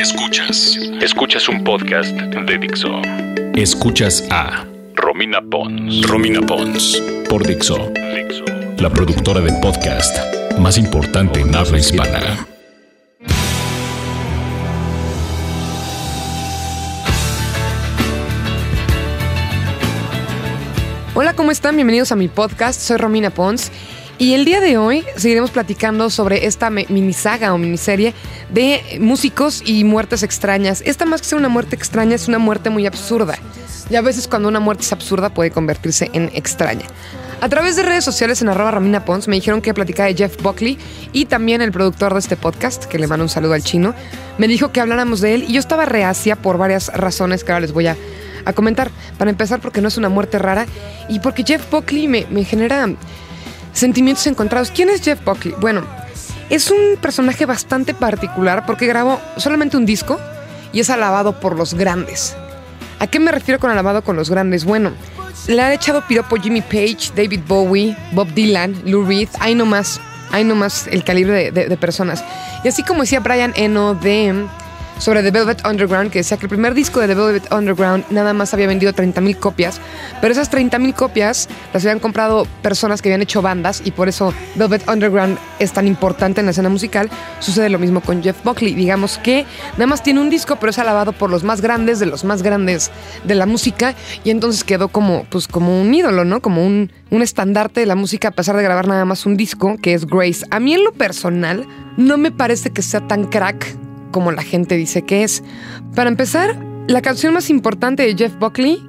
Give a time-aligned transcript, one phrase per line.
[0.00, 0.78] Escuchas.
[1.02, 3.02] Escuchas un podcast de Dixo.
[3.54, 6.06] Escuchas a Romina Pons.
[6.06, 7.02] Romina Pons.
[7.28, 7.92] Por Dixo.
[8.14, 8.46] Dixo.
[8.78, 10.16] La productora de podcast
[10.58, 12.46] más importante en habla hispana.
[21.14, 21.76] Hola, ¿cómo están?
[21.76, 22.80] Bienvenidos a mi podcast.
[22.80, 23.70] Soy Romina Pons.
[24.20, 28.12] Y el día de hoy seguiremos platicando sobre esta mini saga o miniserie
[28.50, 30.82] de músicos y muertes extrañas.
[30.84, 33.38] Esta más que ser una muerte extraña es una muerte muy absurda.
[33.88, 36.84] Y a veces cuando una muerte es absurda puede convertirse en extraña.
[37.40, 40.42] A través de redes sociales en arroba Ramina Pons me dijeron que platicaba de Jeff
[40.42, 40.76] Buckley
[41.14, 43.94] y también el productor de este podcast, que le mando un saludo al chino,
[44.36, 47.62] me dijo que habláramos de él y yo estaba reacia por varias razones que ahora
[47.62, 47.96] les voy a,
[48.54, 48.90] comentar.
[49.16, 50.66] Para empezar porque no es una muerte rara
[51.08, 52.86] y porque Jeff Buckley me, me genera
[53.80, 54.70] Sentimientos encontrados.
[54.70, 55.54] ¿Quién es Jeff Buckley?
[55.58, 55.86] Bueno,
[56.50, 60.20] es un personaje bastante particular porque grabó solamente un disco
[60.70, 62.36] y es alabado por los grandes.
[62.98, 64.66] ¿A qué me refiero con alabado con los grandes?
[64.66, 64.92] Bueno,
[65.46, 69.98] le ha echado piropo Jimmy Page, David Bowie, Bob Dylan, Lou Reed, hay no más,
[70.30, 72.22] hay no más el calibre de, de personas.
[72.62, 74.46] Y así como decía Brian Eno de
[75.00, 78.34] sobre The Velvet Underground, que decía que el primer disco de The Velvet Underground nada
[78.34, 79.80] más había vendido 30.000 copias,
[80.20, 84.34] pero esas 30.000 copias las habían comprado personas que habían hecho bandas y por eso
[84.56, 87.08] Velvet Underground es tan importante en la escena musical.
[87.40, 90.78] Sucede lo mismo con Jeff Buckley, digamos que nada más tiene un disco, pero es
[90.78, 92.90] alabado por los más grandes de los más grandes
[93.24, 96.42] de la música y entonces quedó como, pues, como un ídolo, ¿no?
[96.42, 99.78] Como un, un estandarte de la música a pesar de grabar nada más un disco,
[99.80, 100.44] que es Grace.
[100.50, 104.76] A mí en lo personal no me parece que sea tan crack como la gente
[104.76, 105.42] dice que es.
[105.94, 106.58] Para empezar,
[106.88, 108.82] la canción más importante de Jeff Buckley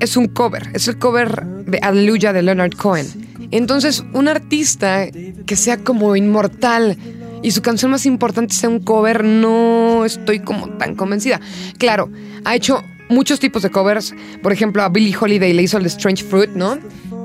[0.00, 3.06] es un cover, es el cover de Hallelujah de Leonard Cohen.
[3.50, 5.06] Entonces, un artista
[5.46, 6.96] que sea como inmortal
[7.42, 11.40] y su canción más importante sea un cover, no estoy como tan convencida.
[11.78, 12.10] Claro,
[12.44, 14.14] ha hecho muchos tipos de covers.
[14.42, 16.78] Por ejemplo, a Billie Holiday le hizo el Strange Fruit, ¿no?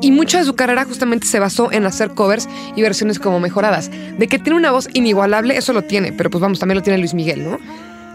[0.00, 3.90] Y mucha de su carrera justamente se basó en hacer covers y versiones como mejoradas.
[4.18, 6.98] De que tiene una voz inigualable, eso lo tiene, pero pues vamos, también lo tiene
[6.98, 7.58] Luis Miguel, ¿no?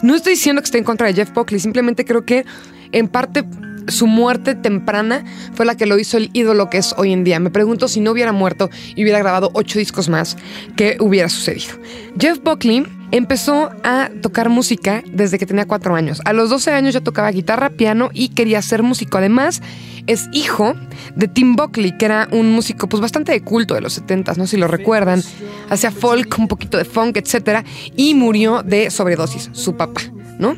[0.01, 2.45] No estoy diciendo que esté en contra de Jeff Buckley, simplemente creo que
[2.91, 3.43] en parte
[3.87, 5.23] su muerte temprana
[5.53, 7.39] fue la que lo hizo el ídolo que es hoy en día.
[7.39, 10.37] Me pregunto si no hubiera muerto y hubiera grabado ocho discos más,
[10.75, 11.75] ¿qué hubiera sucedido?
[12.19, 16.21] Jeff Buckley Empezó a tocar música desde que tenía cuatro años.
[16.25, 19.17] A los 12 años ya tocaba guitarra, piano y quería ser músico.
[19.17, 19.61] Además,
[20.07, 20.73] es hijo
[21.15, 24.47] de Tim Buckley, que era un músico pues bastante de culto de los 70, no
[24.47, 25.21] si lo recuerdan.
[25.69, 27.65] Hacía folk, un poquito de funk, etc.
[27.95, 30.01] Y murió de sobredosis, su papá,
[30.39, 30.55] ¿no?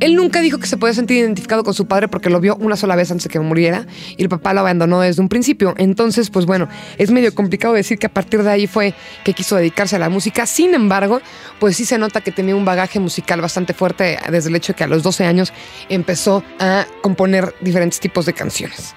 [0.00, 2.76] Él nunca dijo que se podía sentir identificado con su padre porque lo vio una
[2.76, 3.86] sola vez antes de que muriera
[4.16, 5.74] y el papá lo abandonó desde un principio.
[5.76, 8.94] Entonces, pues bueno, es medio complicado decir que a partir de ahí fue
[9.24, 10.46] que quiso dedicarse a la música.
[10.46, 11.20] Sin embargo,
[11.58, 14.76] pues sí se nota que tenía un bagaje musical bastante fuerte desde el hecho de
[14.76, 15.52] que a los 12 años
[15.88, 18.94] empezó a componer diferentes tipos de canciones.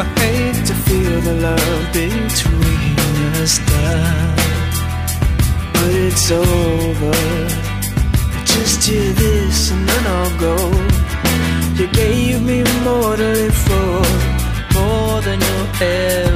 [0.00, 2.96] I hate to feel the love between
[3.42, 4.36] us die,
[5.72, 7.12] But it's over.
[8.44, 10.56] Just hear this and then I'll go.
[11.74, 14.02] You gave me more to live for
[14.78, 16.27] More than you ever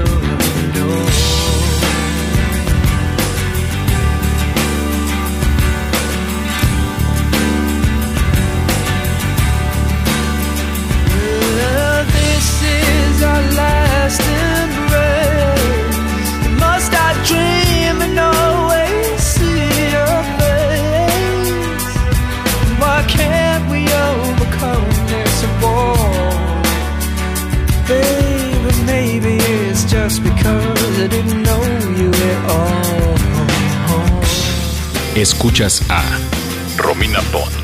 [35.43, 37.62] please kiss me.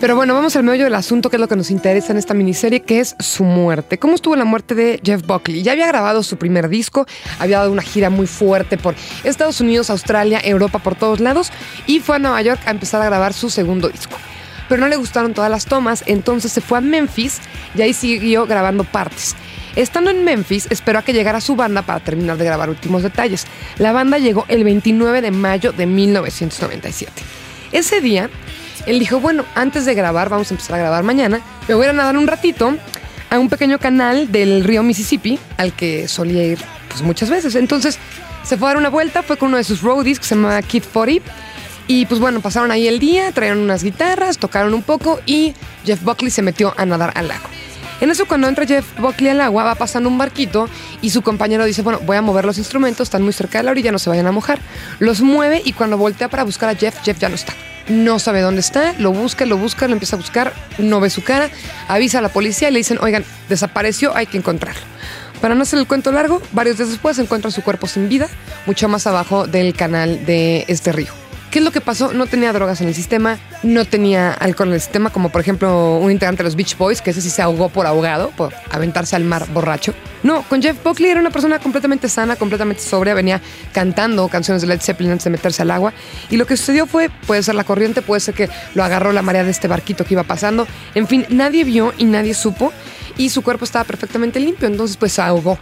[0.00, 2.32] Pero bueno, vamos al medio del asunto, que es lo que nos interesa en esta
[2.32, 3.98] miniserie, que es su muerte.
[3.98, 5.62] ¿Cómo estuvo la muerte de Jeff Buckley?
[5.62, 7.06] Ya había grabado su primer disco,
[7.38, 8.94] había dado una gira muy fuerte por
[9.24, 11.52] Estados Unidos, Australia, Europa, por todos lados,
[11.86, 14.16] y fue a Nueva York a empezar a grabar su segundo disco.
[14.70, 17.38] Pero no le gustaron todas las tomas, entonces se fue a Memphis
[17.74, 19.36] y ahí siguió grabando partes.
[19.76, 23.46] Estando en Memphis, esperó a que llegara su banda para terminar de grabar últimos detalles.
[23.76, 27.12] La banda llegó el 29 de mayo de 1997.
[27.72, 28.30] Ese día,
[28.86, 31.92] él dijo, bueno, antes de grabar, vamos a empezar a grabar mañana, me voy a
[31.92, 32.76] nadar un ratito
[33.30, 37.54] a un pequeño canal del río Mississippi, al que solía ir pues, muchas veces.
[37.54, 37.98] Entonces
[38.42, 40.60] se fue a dar una vuelta, fue con uno de sus roadies que se llama
[40.62, 41.30] Kid 40.
[41.86, 45.54] Y pues bueno, pasaron ahí el día, trajeron unas guitarras, tocaron un poco y
[45.84, 47.48] Jeff Buckley se metió a nadar al lago.
[48.00, 50.68] En eso cuando entra Jeff Buckley al agua va pasando un barquito
[51.02, 53.72] y su compañero dice, bueno, voy a mover los instrumentos, están muy cerca de la
[53.72, 54.60] orilla, no se vayan a mojar.
[55.00, 57.54] Los mueve y cuando voltea para buscar a Jeff, Jeff ya no está
[57.90, 61.22] no sabe dónde está, lo busca, lo busca, lo empieza a buscar, no ve su
[61.22, 61.50] cara,
[61.88, 64.82] avisa a la policía y le dicen, oigan, desapareció, hay que encontrarlo.
[65.40, 68.28] Para no hacer el cuento largo, varios días después encuentra su cuerpo sin vida,
[68.66, 71.19] mucho más abajo del canal de este río.
[71.50, 72.12] ¿Qué es lo que pasó?
[72.12, 75.98] No tenía drogas en el sistema, no tenía alcohol en el sistema, como por ejemplo
[75.98, 79.16] un integrante de los Beach Boys, que ese sí se ahogó por ahogado, por aventarse
[79.16, 79.92] al mar borracho.
[80.22, 83.40] No, con Jeff Buckley era una persona completamente sana, completamente sobria, venía
[83.72, 85.92] cantando canciones de Led Zeppelin antes de meterse al agua.
[86.30, 89.22] Y lo que sucedió fue, puede ser la corriente, puede ser que lo agarró la
[89.22, 90.68] marea de este barquito que iba pasando.
[90.94, 92.72] En fin, nadie vio y nadie supo
[93.20, 95.58] y su cuerpo estaba perfectamente limpio, entonces pues se ahogó.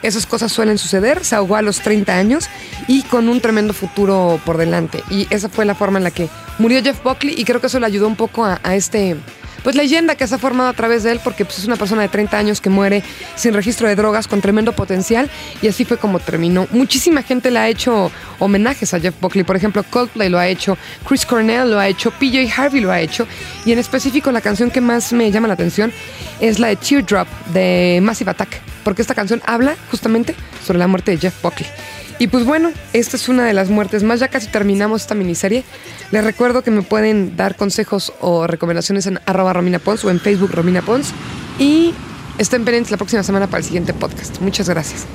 [0.00, 2.48] Esas cosas suelen suceder, se ahogó a los 30 años
[2.86, 5.02] y con un tremendo futuro por delante.
[5.10, 7.80] Y esa fue la forma en la que murió Jeff Buckley y creo que eso
[7.80, 9.16] le ayudó un poco a, este
[9.62, 12.02] pues leyenda que se ha formado a través de él porque pues, es una persona
[12.02, 13.02] de 30 años que muere
[13.36, 15.30] sin registro de drogas con tremendo potencial
[15.62, 16.66] y así fue como terminó.
[16.70, 20.76] Muchísima gente le ha hecho homenajes a Jeff Buckley, por ejemplo Coldplay lo ha hecho,
[21.06, 23.26] Chris Cornell lo ha hecho, PJ Harvey lo ha hecho
[23.64, 25.92] y en específico la canción que más me llama la atención
[26.40, 31.12] es la de Teardrop de Massive Attack porque esta canción habla justamente sobre la muerte
[31.12, 31.68] de Jeff Buckley.
[32.20, 34.20] Y pues bueno, esta es una de las muertes más.
[34.20, 35.64] Ya casi terminamos esta miniserie.
[36.10, 40.20] Les recuerdo que me pueden dar consejos o recomendaciones en arroba Romina Pons o en
[40.20, 41.12] Facebook Romina Pons.
[41.58, 41.94] Y
[42.36, 44.38] estén pendientes la próxima semana para el siguiente podcast.
[44.40, 45.06] Muchas gracias.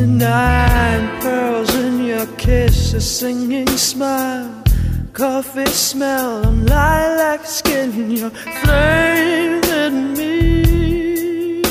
[0.00, 4.64] The nine pearls in your kiss, a singing smile,
[5.12, 11.62] coffee smell, I'm lilac skin, you're flirting me.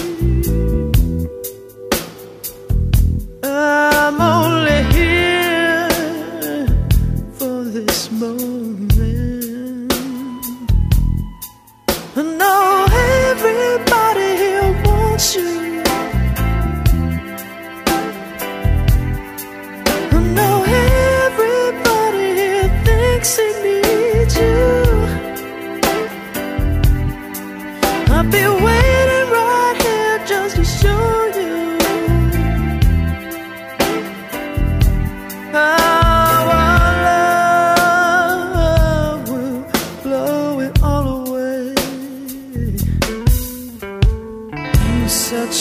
[3.42, 5.90] I'm only here
[7.34, 8.94] for this moment.
[12.16, 12.59] And no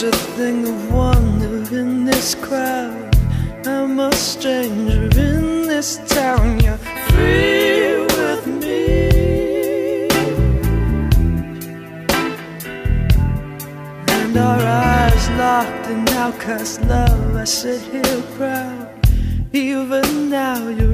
[0.01, 3.17] It's a thing of wonder in this crowd.
[3.67, 6.61] I'm a stranger in this town.
[6.61, 6.77] You're
[7.11, 10.07] free with me.
[14.07, 17.35] And our eyes locked in outcast love.
[17.35, 18.89] I sit here proud.
[19.53, 20.88] Even now, you're.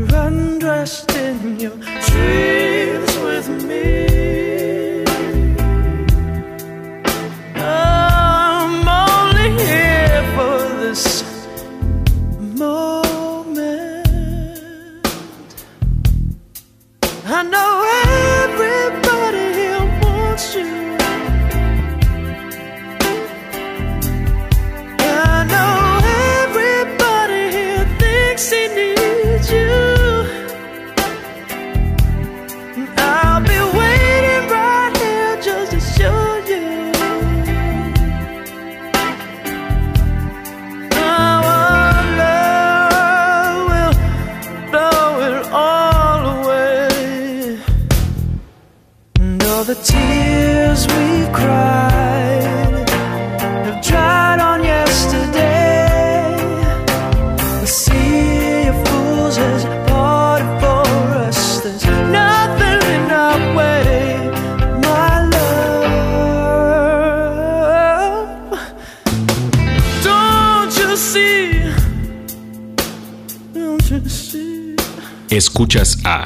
[75.35, 76.25] Escuchas a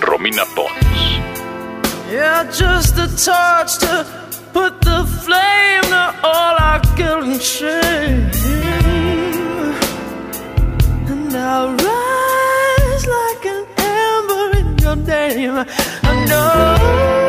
[0.00, 1.22] Romina Pons.
[2.10, 4.04] Yeah, just a touch to
[4.52, 8.30] put the flame to all our guilt and shame.
[11.06, 15.64] And I'll rise like an ember in your name.
[16.02, 17.21] I know.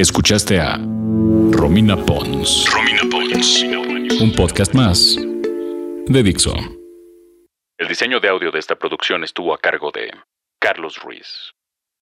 [0.00, 0.78] Escuchaste a
[1.50, 2.64] Romina Pons.
[2.72, 3.62] Romina Pons.
[4.18, 5.18] Un podcast más
[6.06, 6.78] de Dixon.
[7.76, 10.10] El diseño de audio de esta producción estuvo a cargo de
[10.58, 11.52] Carlos Ruiz.